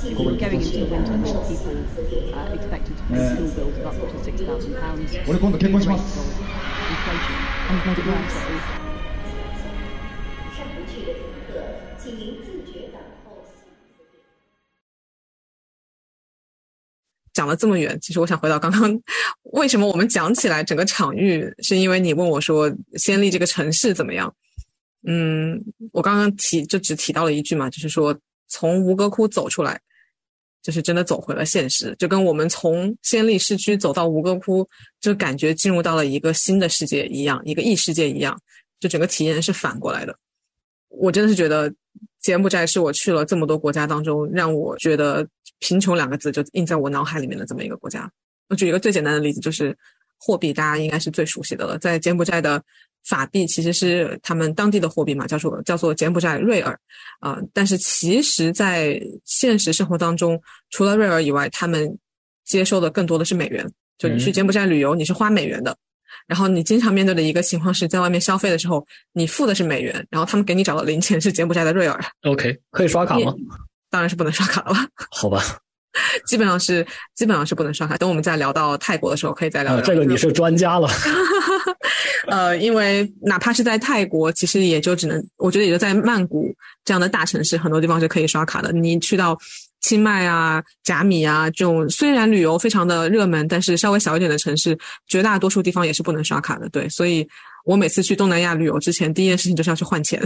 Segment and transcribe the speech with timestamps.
[0.00, 1.74] Going into the winter, more people
[2.32, 5.10] uh, expected to pay school bills of up to six thousand pounds.
[5.26, 6.00] 俺今度結婚します。
[6.90, 7.36] Inflation
[7.68, 8.36] and made it worse.
[10.56, 11.52] 上不去的乘客，
[11.98, 14.24] 请您自觉等候下一次电车。
[17.32, 18.96] 讲了这么远，其实我想回到刚刚，
[19.52, 24.32] 为什么我们讲起来整个场域，是因为你问我说先例这个城市怎么样？
[25.07, 29.79] 嗯，我刚刚提就只提到了一句嘛，就是说从吴哥窟走出来，
[30.63, 34.67] 就是真的走回了现实，就跟我们从暹粒市区走到吴哥窟，
[34.99, 38.39] 就感觉进入到了一个新的世界一样，一个异世界一样，
[38.79, 40.17] 就整个体验是反过来的。
[40.89, 41.71] 我真的是觉得
[42.19, 45.27] 柬埔寨是我去了这么多国家当中，让我觉得
[45.59, 48.09] 贫穷两个字就印在我脑海里面的这么一个国家。
[48.49, 49.77] 我举一个最简单的例子，就是
[50.17, 51.77] 货币，大家应该是最熟悉的了。
[51.77, 52.63] 在柬埔寨的
[53.05, 56.77] 法币其实是他们当地的货币嘛，叫做叫做柬埔寨瑞尔
[57.19, 61.97] 啊、但是其实，在现实生活当中，除了瑞尔以外，他们
[62.43, 63.65] 接收的更多的是美元。
[63.97, 65.75] 就你去嗯柬埔寨旅游，你是花美元的。
[66.27, 73.33] 然后你经常面对的一个情况是在外面消费的时候，你付的是美元，然后他们给你找的零钱是柬埔寨的瑞尔，OK，可以刷卡吗？
[73.89, 74.75] 当然是不能刷卡了，
[75.11, 75.41] 好吧，
[76.27, 76.85] 基本上是
[77.15, 77.95] 基本上是不能刷卡。
[77.97, 79.81] 等我们再聊到泰国的时候，可以再聊啊，聊。
[79.83, 80.87] 这个你是专家了。
[82.27, 88.71] 呃，因为哪怕是在泰国，其实也就只能，我觉得也就在曼谷这样的大城市，很多地方是可以刷卡的。
[88.71, 89.37] 你去到
[89.81, 96.67] 清迈啊、甲米啊这种，虽然旅游非常的热门，但是稍微小一点的城市，绝大多数地方也是不能刷卡的。
[96.69, 97.27] 对，所以
[97.65, 100.21] 我每次去东南亚旅游之前，第一件事情就是要去换钱。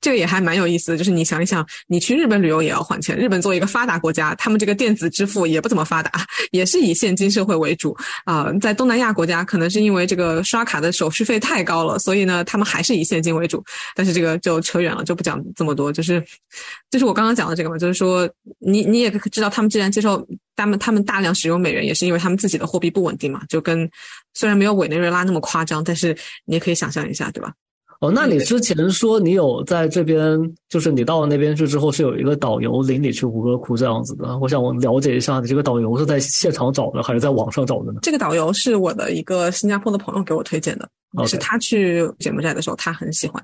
[0.00, 3.16] 这个也还蛮有意思的，就是你想一想，你去日本旅游也要换钱。
[3.16, 13.64] 日本作为一个发达国家，他们这个电子支付也不怎么发达，也是以现金社会为主啊、在东南亚国家，可能是因为这个刷卡的手续费太高了，所以呢，他们还是以现金为主。
[13.94, 15.90] 但是这个就扯远了，就不讲这么多。
[15.92, 16.22] 就是，
[16.90, 23.88] 就是我刚刚讲的这个嘛，就是说，你你也知道，他们既然接受他们他们大量使用美元，也是因为他们自己的货币不稳定嘛，就跟
[24.34, 27.52] 虽然没有委内瑞拉那么夸张，但是你也可以想象一下，对吧？
[28.00, 34.36] 哦，那你之前说你有在这边，就是你到了那边去之后，是有一个导游领你去吴哥窟这样子的。
[34.38, 38.00] 我想我了解一下，你这个导游是在现场找的，还是在网上找的呢？
[38.02, 40.88] 这个导游是我的一个新加坡的朋友给我推荐的
[41.26, 43.42] 是他去柬埔寨的时候他很喜欢。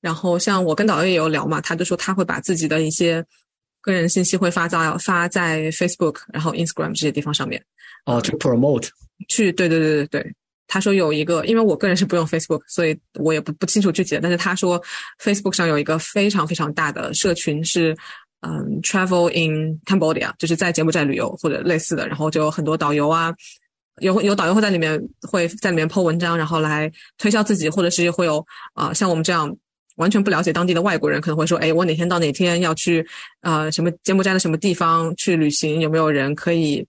[0.00, 3.24] 然后像我跟导游也有聊嘛，他就说他会把自己的一些
[3.92, 7.62] 个人信息会发在发在 Facebook，然后 Instagram 这些地方上面
[8.04, 8.88] 哦，去 promote。
[9.28, 9.52] 去。
[9.52, 10.34] 对对对对对，
[10.66, 14.82] 他说有一个，因为我个人是不用 Facebook，所以我也不不清楚具体的，但是他说
[15.22, 17.96] Facebook 上有一个非常非常大的社群是。
[18.40, 23.34] 嗯，travel in Cambodia 就是在柬埔寨旅游或者类似的，然后就有很多导游啊，
[24.00, 26.88] 有有导游会在里面会在里面 po 文章，然后来
[27.18, 28.38] 推销自己，或者是会有
[28.74, 29.52] 啊、呃像我们这样
[29.96, 33.06] 完全不了解当地的外国人可能会说，哎，我哪天到哪天要去
[33.40, 36.86] 呃什么柬埔寨的什么地方去旅行，有没有人可以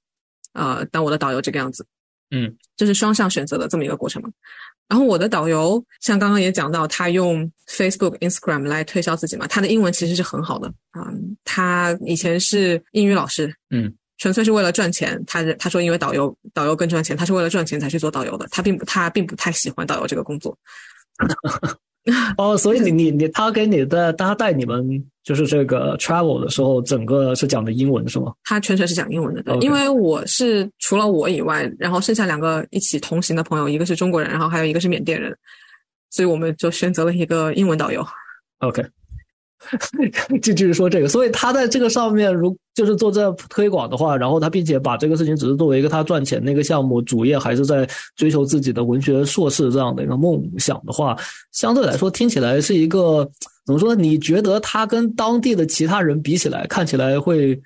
[0.54, 1.86] 呃当我的导游这个样子？
[2.32, 4.30] 嗯，就是双向选择的这么一个过程嘛。
[4.90, 11.12] 然后我的导游像刚刚也讲到，他用 Facebook、Instagram 来推销自己嘛，他的英文其实是很好的啊、
[11.44, 15.22] 他以前是英语老师，嗯，纯粹是为了赚钱。
[15.26, 18.48] 他他说因为导游导游更赚钱，他是为了赚钱才去做导游的。
[18.50, 20.58] 他并不他并不太喜欢导游这个工作。
[22.38, 28.34] 哦，所以你你你他给你的他带你们就是这个 travel 的时候，整个是讲的英文是吗？
[28.44, 35.36] 他全程是讲英文的，对因为我是除了我以外，然后剩下两个一起同行的朋友，一个是中国人，然后还有一个是缅甸人，
[36.10, 38.06] 所以我们就选择了一个英文导游。
[38.60, 38.84] OK，
[40.42, 51.18] 就就是说这个，所以他在这个上面，如就是做这推广的话，然后他并且把这个事情只是作为一个他赚钱的一个项目，主业还是在追求自己的文学硕士这样的一个梦想的话，
[51.52, 53.30] 相对来说听起来是一个
[53.66, 54.02] 怎么说呢？
[54.02, 57.60] 你觉得他跟当地的其他人比起来，看起来会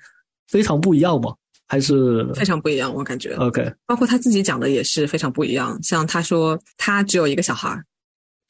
[0.48, 1.34] 非常不一样吗？
[1.68, 3.34] 还是非常不一样，我感觉。
[3.36, 3.72] OK？
[3.86, 5.78] 包括他自己讲的也是非常不一样。
[5.82, 7.82] 像他说，他只有一个小孩儿，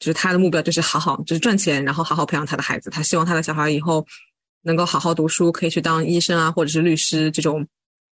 [0.03, 2.89] 就是他的目标就是好好就是赚钱，然后好好培养他的孩子。
[2.89, 4.05] 他希望他的小孩以后
[4.63, 7.65] 能够好好读书，可以去当医生啊，或者是律师这种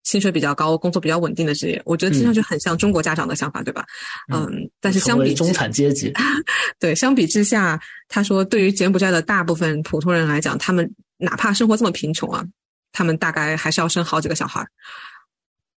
[0.03, 1.81] 薪水比较高、工作比较稳定的职业。
[1.85, 3.83] 我觉得听上去很像中国家长的想法，对吧？
[4.31, 6.13] 嗯嗯，但是相比中产阶级，
[6.79, 10.87] 对，相比之下，他说，对于柬埔寨的大部分普通人来讲，他们
[11.17, 12.45] 哪怕生活这么贫穷啊，
[12.91, 14.69] 他们大概还是要生好几个小孩儿。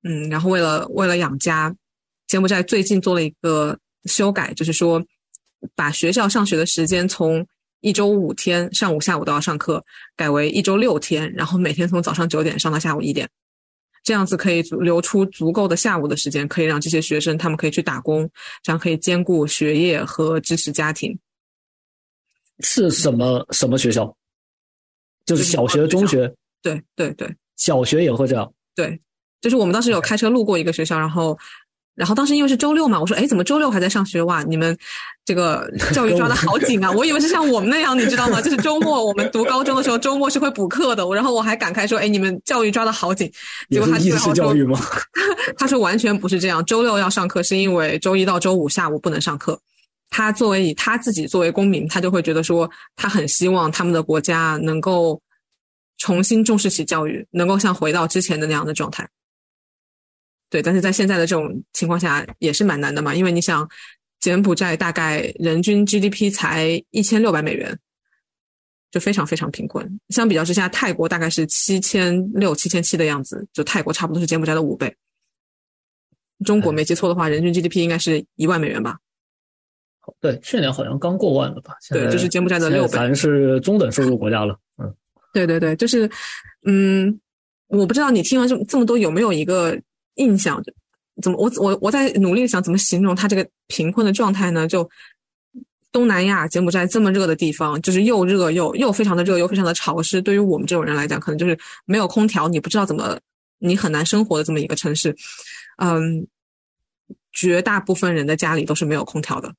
[0.02, 1.72] 嗯，然后为了为了养家，
[2.26, 5.00] 柬埔寨最近做了一个修改，就是说，
[5.74, 7.46] 把学校上学的时间从
[7.80, 9.84] 一周五天，上午下午都要上课，
[10.16, 13.28] 改为一周六天，然后每天从早上九点上到下午一点。
[14.02, 18.28] 这样子可以留出足够的下午的时间，可以让这些学生他们可以去打工，
[18.62, 21.18] 这样可以兼顾学业和支持家庭。
[22.60, 24.14] 是什么什么学校？
[25.26, 28.50] 就是小学、中学，对对对小学也会这样。
[28.74, 28.98] 对，
[29.40, 31.38] 就是我们当时有开车路过一个学校，然后。
[31.96, 34.42] 然后当时因为是周六嘛，我说，哎，怎么周六还在上学哇？
[34.42, 34.76] 你们
[35.24, 36.90] 这个 教育抓的好紧啊！
[36.90, 38.40] 我以为是像我们那样，你知道吗？
[38.40, 41.04] 就是周末我们读高中的时候，周末是会补课的。
[41.14, 43.30] 然后我还感慨说，哎，你们教育抓的好紧。
[43.68, 43.98] 结果他
[44.54, 44.80] 育吗？
[45.58, 49.60] 他说完全不是这样，周六要上课是因为周一到周五下午不能上课。
[50.08, 55.20] 他作为以他自己作为公民，他就会觉得说，他很希望他们的国家能够
[55.98, 59.06] 重新重视起教育，能够像回到之前的那样的状态。
[60.50, 63.66] 对，但是在现在的这种情况下也是蛮难的嘛，因为你想，
[64.18, 67.78] 柬埔寨大概人均 GDP 才一千六百美元，
[68.90, 70.00] 就非常非常贫困。
[70.08, 74.92] 相比较之下，泰国大概是七千六、七千七的样子，就泰国差不多是柬埔寨的五倍。
[76.44, 78.98] 中国没记错的话，人均 GDP 应该是一万美元吧？
[80.18, 81.74] 对，去年好像刚过万了吧？
[81.90, 82.88] 对，就是柬埔寨的六倍。
[82.88, 84.92] 咱是中等收入国家了，嗯。
[85.32, 86.10] 对对对，就是，
[86.66, 87.20] 嗯，
[87.68, 89.80] 我不知道你听完这这么多有没有一个。
[90.20, 90.72] 印象就
[91.22, 94.68] 怎么我我我在努力想怎么形容他这个贫困的状态呢？
[94.68, 94.88] 就
[95.92, 100.22] 东南亚柬埔寨这么热的地方，就是又热又又非常的热又非常的潮湿。
[100.22, 103.18] 对于我们这种人来讲，可能就是没有空调，你不知道怎么
[103.58, 105.14] 你很难生活的这么一个城市。
[105.78, 106.26] 嗯，
[107.32, 109.52] 绝大部分人的家里都是没有空调的，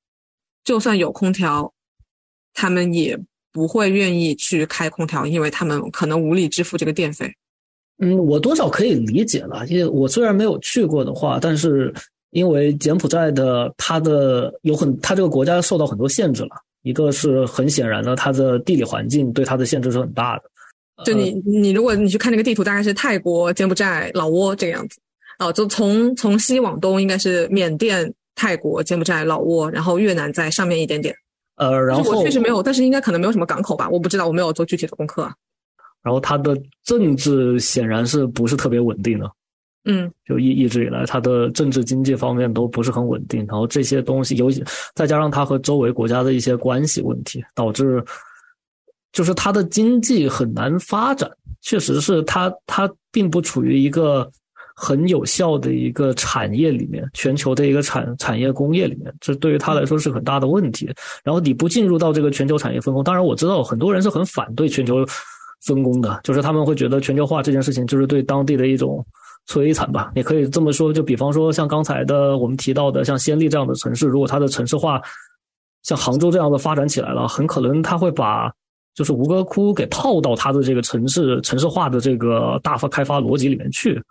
[0.63, 1.73] 就算有空调，
[2.53, 3.19] 他们也
[3.51, 7.35] 不会愿意去开空调，因为他们可能无力支付这个电费。
[8.01, 11.93] 嗯，我多少可以理解了，因为我虽然没有去过的话，但是
[12.31, 16.49] 因为柬埔寨的它的有很，它这个国家受到很多限制了。
[16.83, 20.43] 一个是很显然的，它的地理环境对它的限制是很大的。
[21.05, 24.99] 就你你如果你去看那个地图，大概是泰国、柬埔寨、老挝这个样子。
[25.37, 31.13] 哦，就从从西往东，应该是缅甸、泰国、柬埔寨、老挝，然后越南在上面一点点。
[31.57, 33.87] 呃，然后我确实没有，但是应该可能没有什么港口吧？
[33.87, 35.31] 我不知道，我没有做具体的功课。
[36.03, 39.31] 然后它的政治显然是不是特别稳定的，
[39.85, 43.45] 嗯，就一一直以来它的政治经济方面都不是很稳定。
[43.47, 44.63] 然后这些东西，尤其
[44.95, 48.03] 再加上它和周围国家的一些关系问题，导致
[49.11, 51.29] 就是它的经济很难发展。
[51.61, 54.27] 确实是它它并不处于一个
[54.75, 60.91] 很有效的一个产业里面，全球的一个产产业工业里面，这对于它来说是很大的问题。
[61.23, 65.05] 然后你不进入到这个全球产业分工，当然我知道很多人是很反对全球。
[65.61, 69.05] 分工的，就是他们会觉得全球化这件事情就是对当地的一种
[69.47, 70.11] 摧残吧。
[70.15, 75.01] 你可以这么说，就比方说像刚才的我们提到的，像暹粒这样的城市，如果它的城市化
[75.83, 78.51] 像杭州这样的发展起来了，很可能它会把
[78.93, 84.01] 就是吴哥窟给套到它的这个城市城市化的这个大发开发逻辑里面去。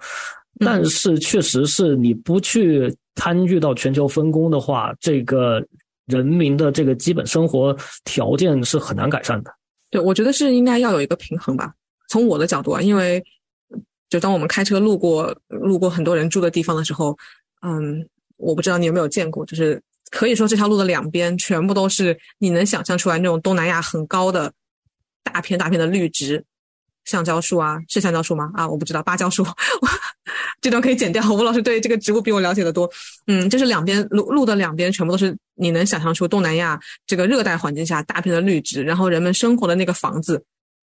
[0.59, 5.65] 但是确实是你不去参与到全球分工的话，这个
[6.07, 7.75] 人民的这个基本生活
[8.05, 9.51] 条件是很难改善的。
[9.91, 11.75] 对，我觉得是应该要有一个平衡吧。
[12.09, 13.23] 从我的角度啊，因为
[14.09, 17.17] 就当我们开车路过路过很多人住的地方的时候，
[17.63, 18.07] 嗯，
[18.37, 24.53] 我不知道你有没有见过，就是可以说这条路的两边全部都是你能想象出来那种东南亚很高的
[25.23, 26.45] 大片大片的绿植。
[27.07, 28.53] 橡胶树啊，是橡胶树吗？
[28.55, 29.43] 啊，我不知道，芭蕉树，
[30.61, 31.23] 这段可以剪掉。
[31.33, 32.91] 吴老师对这个植物比我了解的多。
[33.27, 40.43] 嗯，就是两边路路的两边全部都是你能想象出东南亚这个热带环境下大片的绿植，然后人们生活的那个房子，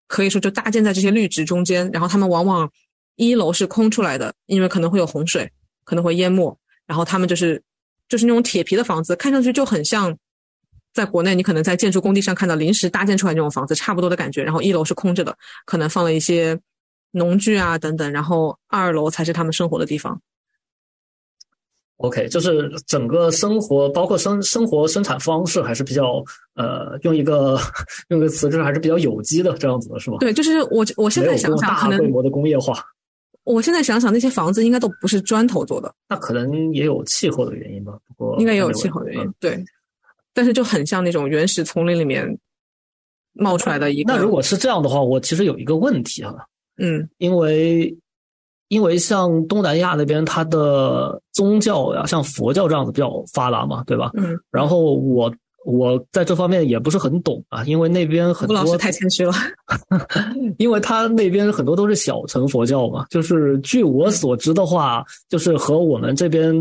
[0.09, 1.91] 可以说就搭建在这些绿植中间。
[1.93, 2.71] 然后他们往往
[3.17, 5.51] 一楼是空出来的，因为可能会有洪水，
[5.85, 6.57] 可能会淹没。
[6.87, 7.63] 然后他们就是
[8.09, 10.17] 就是那种铁皮的房子，看上去就很像。
[10.93, 14.45] 在国内，你可能在建筑工地上看到临时搭建出来那种房子，差不多的感觉。
[14.45, 15.37] 然后一楼是空着的，
[15.67, 16.57] 可能放了一些
[17.15, 20.21] 农具啊等等，然后二楼才是他们生活的地方。
[21.99, 26.23] OK，就是整个生活，包括生生活生产方式，还是比较
[26.55, 27.57] 呃，用一个
[28.09, 30.17] 用个词，就是还是比较有机的这样子的是吗？
[30.19, 32.85] 对，就是我我现在想想，可能大规模的工业化。
[33.45, 35.95] 我现在想想，那些房子应该都不是砖头做的。
[36.09, 39.65] 那可能也有气候的原因吧，不过应该也有气候的原因，对。
[40.33, 42.27] 但是就很像那种原始丛林里面
[43.35, 44.13] 冒出来的一个。
[44.13, 46.35] 那如果是这样的话，我其实有一个问题啊。
[46.79, 47.97] 嗯，因为
[48.69, 54.11] 因为像东南亚那边，它的宗教呀，像佛教这样子比较发达嘛，对吧？
[54.17, 54.39] 嗯。
[54.51, 55.33] 然后我
[55.65, 58.55] 我在这方面也不是很懂啊，因为那边很多。
[58.55, 59.33] 老师太谦虚了。
[60.59, 66.55] 因为他那边很多都是小乘佛教嘛，就是据我所知的话，就是和我们这边。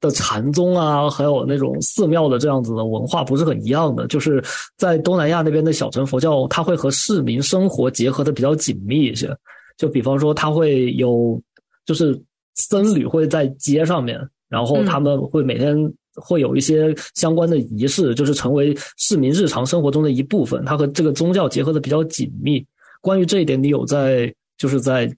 [0.00, 4.42] 的禅宗啊，还有那种寺庙的这样子的文化不是很一样的，就是
[4.76, 9.34] 在东南亚那边的小乘佛教，它会和市民生活结合的比较紧密一些。
[9.76, 11.40] 就比方说，它会有，
[11.84, 12.20] 就是
[12.54, 15.76] 僧侣会在街上面，然后他们会每天
[16.16, 20.64] 会有一些相关的仪式，就是成为市民日常生活中的一部分。
[20.64, 22.64] 它和这个宗教结合的比较紧密。
[23.00, 25.08] 关于这一点，你有在就是在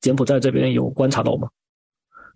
[0.00, 1.48] 柬埔寨这边有观察到吗？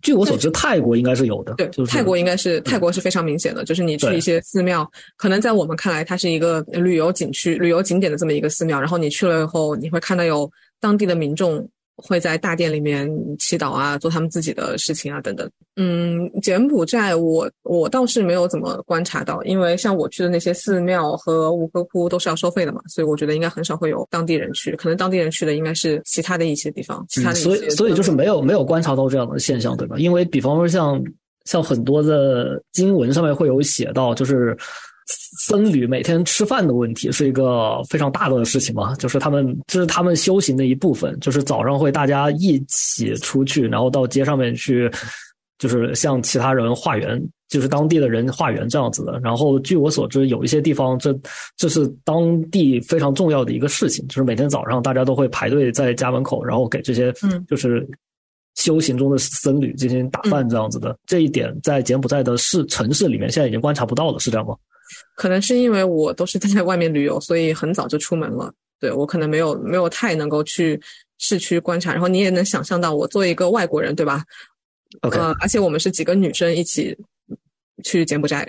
[0.01, 1.53] 据我所知，泰国应该是有的。
[1.55, 11.67] 对，就是泰国应该是泰国是非常明显的，就是你去一些寺庙，可能在我们看来它是一个旅游景区、旅游景点的这么一个寺庙，然后你去了以后，你会看到有当地的民众
[12.01, 15.49] 会在大殿里面祈祷啊，做他们自己的事情啊等等。
[15.75, 29.95] 嗯，柬埔寨我我倒是没有怎么观察到，因为像我去的那些寺庙和吴哥窟都是要收费的嘛，所以我觉得应该很少会有当地人去，可能当地人去的应该是其他的一些地方，其他所以所以就是没有没有观察到这样的现象，对吧？
[29.97, 31.01] 因为比方说像
[31.45, 34.57] 像很多的经文上面会有写到，就是
[35.39, 44.89] 僧侣每天吃饭的问题是一个非常大的事情嘛，就是他们这是他们修行的一部分，就是早上会大家一起出去，然后到街上面去，
[45.57, 47.21] 就是向其他人化缘。
[47.49, 51.11] 就是当地的人化缘这样子的，然后据我所知，有一些地方这
[51.57, 57.89] 这是当地非常重要的一个事情，就是每天早上大家都会排队在家门口，然后给这些嗯就是
[58.53, 60.95] 修行中的僧侣进行打饭这样子的。
[61.07, 64.55] 这一点在柬埔寨的市城市里面现在已经观察不到了，是这样吗？
[65.19, 68.53] 可能是因为我都是在 外面旅游，所以很早就出门了。
[68.79, 70.79] 对我可能没有没有太能够去
[71.17, 74.23] 市区观察，然后你也能想象到，我作为一个外国人，对吧
[75.01, 76.97] OK 呃，而且我们是几个女生一起
[77.83, 78.47] 去柬埔寨，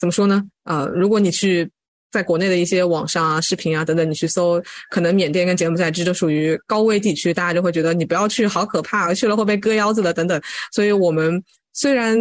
[0.00, 0.42] 怎么说呢？
[0.64, 1.70] 呃，如果你去
[2.10, 10.42] 在国内的一些网上啊、视频啊等等，你去搜，可能缅甸跟柬埔寨这就属于高危地区，大家就会觉得你不要去，好可怕，去了会被割腰子的等等。
[10.72, 11.40] 所以我们
[11.74, 12.18] 虽然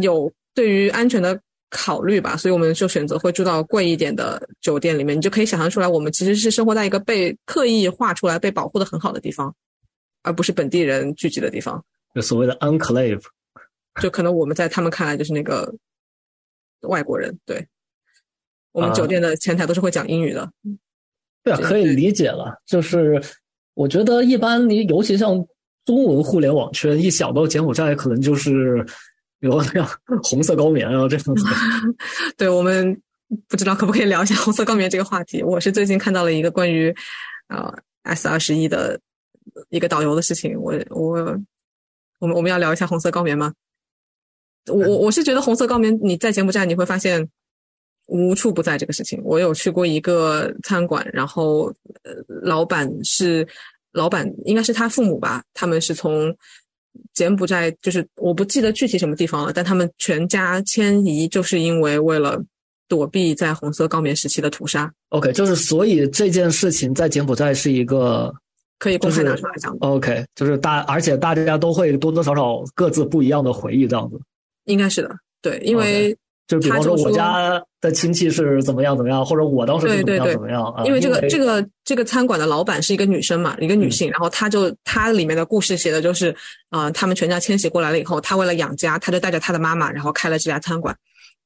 [0.00, 1.40] 有对于安全的
[1.72, 5.16] 考虑吧，所以我们就选择会住到贵一点的酒店里面。
[5.16, 9.52] 你就可以想象出来，我们其实是生活在一个被刻意划出来、被保护的很好的地方，
[10.22, 11.82] 而不是本地人聚集的地方。
[12.14, 13.22] 就所谓的 enclave。
[14.00, 15.74] 就可能我们在他们看来就是那个
[16.82, 17.34] 外国人。
[17.44, 17.66] 对，
[18.72, 20.50] 我们啊酒店的前台都是会讲英语的。
[21.42, 22.54] 对啊，可以理解了。
[22.66, 23.22] 就是
[23.74, 25.34] 我觉得一般你尤其像
[25.84, 28.86] 中文互联网圈，一想到柬埔寨，可能就是
[29.42, 29.88] 有那样
[30.22, 31.44] 红色高棉啊这样子。
[32.36, 33.00] 对我们
[33.48, 35.42] 不知道可不可以聊一下红色高棉这个话题？
[35.42, 36.94] 我是最近看到了一个关于
[37.48, 37.72] 呃
[38.02, 38.98] S 二十一的
[39.70, 41.38] 一个导游的事情，我我
[42.20, 43.52] 我们我们要聊一下红色高棉吗？
[44.66, 47.28] 我我我是觉得红色高棉你在柬埔寨你会发现
[48.06, 49.20] 无处不在这个事情。
[49.24, 51.64] 我有去过一个餐馆，然后
[52.04, 53.46] 呃老板是
[53.90, 56.32] 老板应该是他父母吧，他们是从
[57.14, 62.42] 柬埔寨，就是我不记得具体什么地方了，但他们全家迁移就是因为为了
[62.88, 68.32] 躲避在红色高棉时期的屠杀，OK，就是所以这件事情在柬埔寨是一个
[68.78, 74.20] 可以公开拿出来讲的，OK，就是大而且大家都会多多少少各自不一样的回忆这样子。
[74.64, 76.16] 应该是的，对，因为
[76.48, 80.84] 就是比方说我家的亲戚是怎么样怎么样，或者我当时是怎么样怎么样啊？
[80.84, 86.34] 因为这个这个个这个餐馆的老板是一个女生嘛，一个女性，然后她就她里面的故事写的就是，
[86.70, 90.94] 啊、他们全家迁徙过来了以后，她为了养家，她就带着她的妈妈，然后开了这家餐馆。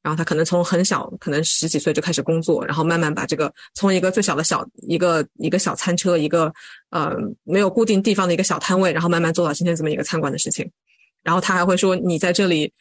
[0.03, 6.53] 然后她可能从很小，可能十几岁就开始工作，然后慢慢把这个从一个最小的小一个一个小餐车，一个
[6.91, 7.13] 呃
[7.45, 10.69] 没有固定地方的一个小摊位，然后慢慢做到今天这么一个餐馆的事情。
[11.25, 12.73] 然后她还会说，你在这里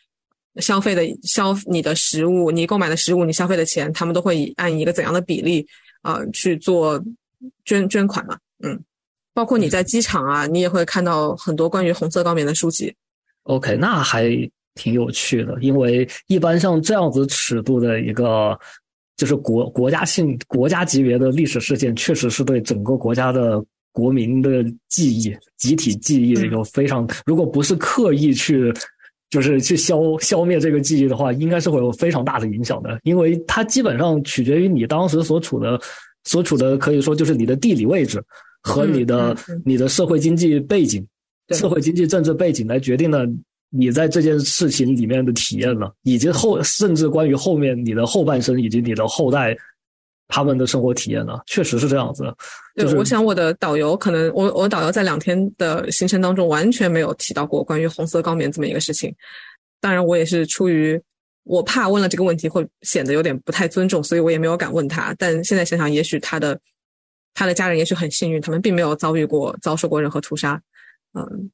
[0.61, 5.65] 消费的消你的食物，你购买的食物，你消费的钱，他们都会以按一个怎样的比例
[6.01, 7.03] 啊、呃去做
[7.65, 8.79] 捐捐款嘛，嗯，
[9.33, 12.93] 包括你在机场啊，你也会看到很多关于红色高棉的书籍
[13.43, 14.29] ，OK，那还
[14.75, 18.57] 挺有趣的，因为一般像这样子尺度的一个，
[19.17, 26.51] 就是国国家性、国家级别的历史事件，确实是对整个国家的国民的记忆、集体记忆嗯。
[26.51, 28.73] 有非常，如果不是刻意去。
[29.29, 35.79] 就是去消消灭这个记忆的话，应该是会有非常大的影响的，因为它基本上取决于你当时所处的、
[36.23, 38.23] 所处的，可以说就是你的地理位置
[38.61, 39.61] 和你的、嗯嗯嗯。
[39.65, 41.05] 你的社会经济背景、
[41.47, 41.57] 对。
[41.57, 43.25] 社会经济政治背景来决定了
[43.71, 49.57] 你在这件事情里面的体验了，以及后甚至关于后面你的后半生以及你的后代
[50.27, 52.35] 他们的生活体验呢，确实是这样子的。
[52.75, 59.13] 对，就是我想我的导游可能我我导游在两天的行程当中完全没有提到过关于红色高棉这么一个事情。
[59.79, 60.99] 当然，我也是出于
[61.43, 65.13] 我怕问了这个问题会显得有点不太尊重，所以我也没有敢问他。
[65.19, 66.59] 但现在想想，也许他的
[67.35, 70.59] 他的家人也许很幸运，他们并没有遭遇过遭受过任何屠杀。
[71.13, 71.51] 嗯，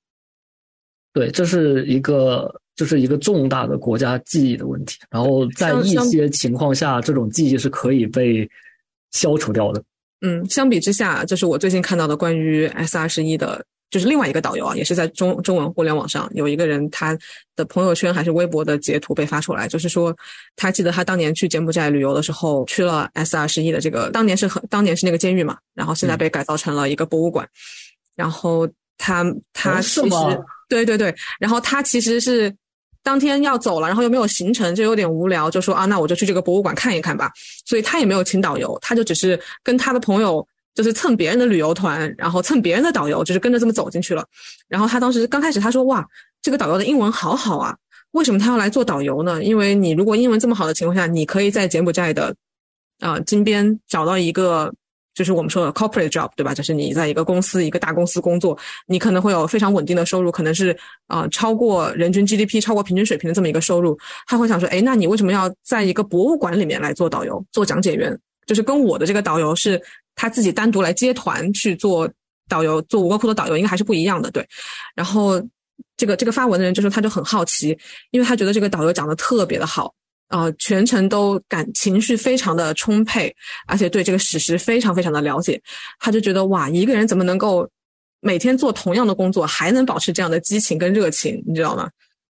[1.11, 4.97] 对，这是一个就是一个重大的国家记忆的问题。
[5.11, 8.49] 然后在一些情况下，这种记忆是可以被
[9.11, 9.83] 消除掉的。
[10.21, 17.15] 嗯，相比之下，这是我最近看到的关于 S 二十一的就是另外一个导游啊，也是在中中文互联网上有一个人，他
[17.55, 20.11] 的朋友圈还是微博的截图被发出来，就是说
[20.55, 27.47] 他记得他当年去柬埔寨旅游的时候，去了 S 二十一的这个，当年是很当年是那个监狱嘛，然后现在被改造成了一个博物馆，
[28.15, 29.23] 然后他
[29.53, 32.51] 他哦其实、对对对，然后他其实是。
[33.03, 37.31] 当天要走了，然后又没有行程，就有点无聊，就说啊，那我就去这个博物馆看一看吧。
[37.65, 44.25] 所以他也没有请导游，他就只是跟他的朋友就是蹭别人的旅游团，然后蹭别人的导游，就是跟着这么走进去了。
[44.67, 46.05] 然后他当时刚开始他说哇，
[46.41, 47.75] 这个导游的英文好好啊，
[48.11, 49.43] 为什么他要来做导游呢？
[49.43, 52.35] 因为你如果英文这么好的情况下，你可以在柬埔寨的
[52.99, 54.73] 啊、金边找到一个。
[55.13, 56.53] 就是我们说的 corporate job，对吧？
[56.53, 60.71] 就是你在一个公司、一个大公司工作，你可能会有非常稳定的收入，可能是
[61.07, 63.97] 啊、呃超过人均 GDP、超过平均水平的这么一个收入。
[64.25, 68.17] 他会想说，哎，那你为什么要在一个博物馆里面来做导游、做讲解员？
[68.45, 69.81] 就是跟我的这个导游是
[70.15, 72.09] 他自己单独来接团去做
[72.49, 74.45] 导游、做吴哥窟的导游，应该还是不一样的，对。
[74.95, 75.41] 然后
[75.95, 77.77] 这个这个发文的人就说，他就很好奇，
[78.11, 79.93] 因为他觉得这个导游讲的特别的好。
[80.31, 83.33] 呃，全程都感情绪非常的充沛，
[83.67, 85.61] 而且对这个史实非常非常的了解，
[85.99, 87.69] 他就觉得哇，一个人怎么能够
[88.21, 91.89] 每天做同样的工作，还能保持这样的激情跟热情，你知道吗？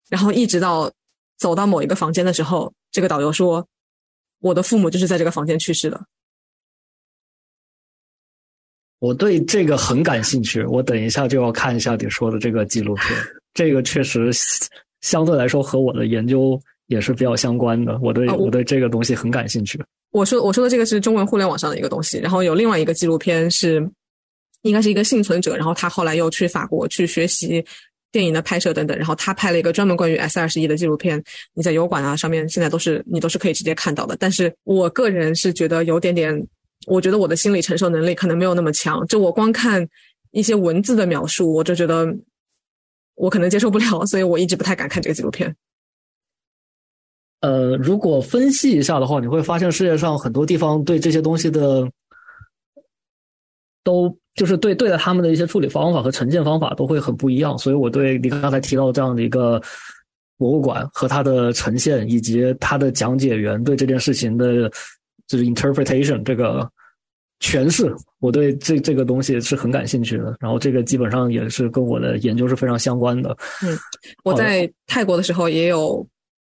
[0.09, 0.91] 然后一直到
[1.37, 3.67] 走到某一个房间的时候，这个导游说
[4.41, 6.01] ：“我的父母就是在这个房间去世的。
[8.99, 13.05] 我对这个很感兴趣，我等一下就要看一下你说的这个纪录片。
[13.53, 14.29] 这个确实
[15.01, 16.59] 相对来说和我的研究
[16.89, 19.81] 也是比较相关的，我对、我对这个东西很感兴趣。”
[20.11, 23.87] 我说我说的这个是中文互联网上的一个东西，然后有另外一个纪录片是
[24.63, 27.63] 应该是一个幸存者，然后他后来又去法国去学习
[28.11, 34.17] 电影的拍摄等等，然后他拍了一个专门关于 S 二十一的纪录片，你在油管啊上面现在都是你都是可以直接看到的。
[34.19, 36.35] 但是我个人是觉得有点点，
[36.87, 39.87] 我觉得我的心理承受能力可能没有那么强，就我光看
[40.31, 42.11] 一些文字的描述，我就觉得
[43.13, 45.55] 我可能接受不了，所以我一直不太敢看这个纪录片。
[47.41, 51.89] 呃，如果分析一下的话，你会发现世界上很多地方对这些东西的
[53.83, 57.57] 都就是对对待他们的一些处理方法和呈现方法都会很不一样。
[57.57, 59.61] 所以我对你刚才提到这样的一个
[60.37, 64.69] 博物馆和它的呈现，以及它的讲解员对这件事情的
[65.27, 66.69] 就是 interpretation 这个
[67.39, 70.35] 诠释，我对这这个东西是很感兴趣的。
[70.39, 73.35] 然后这个基本上也是跟我的研究是非常相关的。
[73.63, 73.77] 嗯
[74.23, 76.05] 我在泰国的时候也有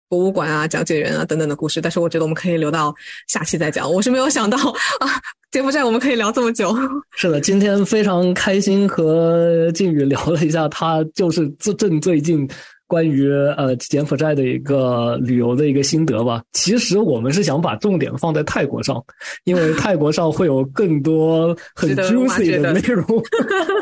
[0.10, 2.94] 博物馆啊、讲解员啊等等的故事，但是我觉得我们可以留到
[3.28, 3.92] 下期再讲。
[3.92, 4.58] 我是没有想到
[5.00, 5.08] 啊，
[5.52, 6.76] 柬埔寨我们可以聊这么久。
[7.16, 12.48] 是的，今天非常开心和靖宇聊了一下，他就是自正最近
[12.88, 16.42] 关于呃柬埔寨的一个旅游的一个心得吧。
[16.54, 19.04] 其实我们是想把重点放在泰国上，
[19.44, 23.06] 因为泰国上会有更多很 juicy 的的内容。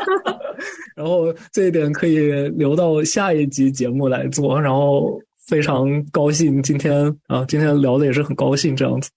[0.96, 4.60] 然后这一点可以留到下一集节目来做。
[4.60, 9.10] 然后非常高兴今天啊，今天聊的也是很高兴这样子。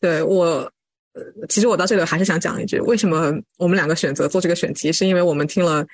[0.00, 0.70] 对我，
[1.48, 5.84] 其实我到这里还是想讲一句，为什么我们两个选择做这个选题，是因为我们听了。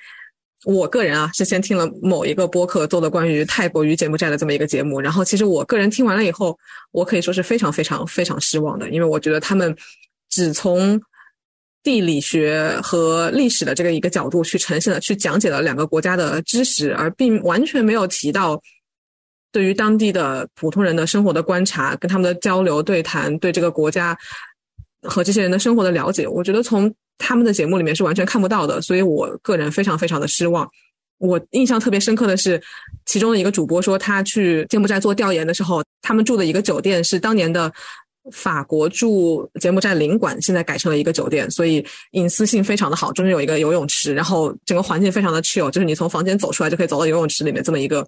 [0.63, 6.55] 我个人啊，是先听了某一个播客做的关于泰国与柬埔寨的这么一个节目，然后其实我个人听完了以后，
[6.91, 9.75] 我可以说是非常非常非常失望的，因为我觉得他们
[10.29, 11.01] 只从
[11.81, 18.61] 地理学和历史的这个一个角度去呈现了、去讲解了两个国家的知识，而并完全没有提到
[19.51, 24.17] 对于当地的普通人的生活的观察、跟他们的交流对谈、对这个国家
[25.03, 26.27] 和这些人的生活的了解。
[26.27, 30.69] 我觉得从他们的节目里面是完全看不到的，所以我个人非常非常的失望。
[31.19, 32.59] 我印象特别深刻的是，
[33.05, 37.71] 其中的一个主播说，他去柬埔寨做调研的时候，他们住的一个酒店是当年的
[38.31, 48.03] 法国驻柬埔寨领馆，现在改成了一个酒店，所以隐私性非常的好，中间有一个游泳池，然后整个环境非常的 chill，就是你从房间走出来就可以走到游泳池里面这么一个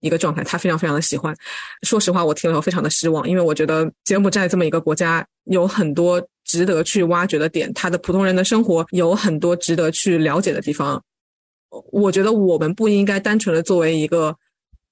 [0.00, 1.34] 一个状态，他非常非常的喜欢。
[1.82, 11.02] 说实话，我听了以后非常的失望，因为我觉得柬埔寨这么一个国家有很多值得去挖掘的点，他的普通人的生活有很多值得去了解的地方。
[11.92, 14.34] 我觉得我们不应该单纯的作为一个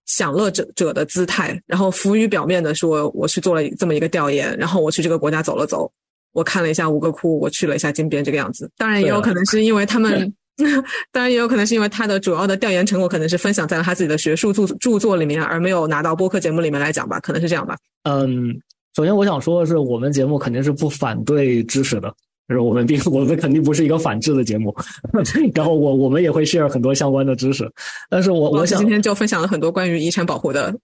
[0.05, 5.91] 享乐者者的姿态，然后浮于表面的说我去做了这么一个调研，然后我去这个国家走了走，
[6.33, 8.71] 我看了一下吴哥窟，我去了一下金边这个样子。
[8.77, 10.33] 当然也有可能是因为他们，
[11.13, 17.77] 当然也有可能是因为他的主要的调研成果可能是分享在了他自己的学术著著作里面，而没有拿到播客节目里面来讲吧，可能是这样吧。
[18.05, 18.59] 嗯，
[18.95, 22.09] 首先我想说的是，我们节目肯定是不反对知识的，
[22.49, 24.75] 就是我们并 我们肯定不是一个反制的节目，
[25.55, 27.71] 然后我我们也会 share 很多相关的知识，
[28.09, 30.75] 但是我我想今天就分享了很多关于遗产保护的，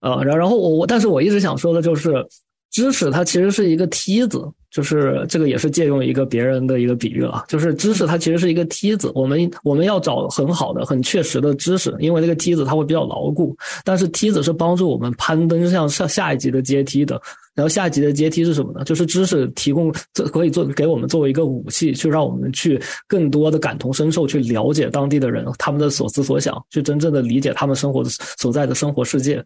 [0.00, 2.12] 啊，然、然后我我，但是我一直想说的就是，
[2.70, 17.20] 知识它其实是一个梯子，就是这个也是借用一个别人的一个比喻了，就是知识它其实是一个梯子，我们我们要找很好的、很确实的知识，因为那个梯子它会比较牢固，但是梯子是帮助我们攀登向上下一级的阶梯的。
[17.54, 18.84] 然后下一级的阶梯是什么呢？
[18.84, 29.44] 就是知识提供，这可以做给我们作为一个武器，去让我们去更多的感同身受，去了解当地的人他们的所思所想，去真正的理解他们生活的所在的生活世界。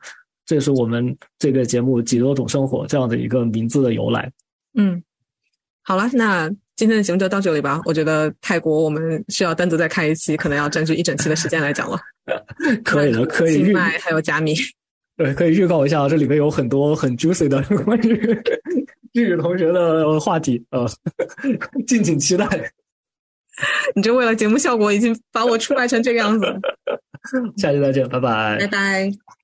[0.53, 4.31] 这是我们这个节目“几多种生活”这样的一个名字的由来。
[4.75, 5.03] 嗯，
[5.83, 7.81] 好了，那今天的节目就到这里吧。
[7.87, 11.99] 我觉得泰国我们需要单独再开一期，可能要占据一整期的时间来讲了。
[12.85, 13.65] 可以的， 可以。
[13.65, 14.55] 清迈还有加密。
[15.17, 18.12] 对，可以预告一下，这里面有很多很 juicy 的关于
[19.15, 20.87] 日语同学的话题，呃，
[21.87, 22.47] 敬请期待。
[23.95, 26.45] 你就为了节目效果，已经把我出卖成这个样子。
[27.57, 29.41] 下期再见，拜拜，拜拜。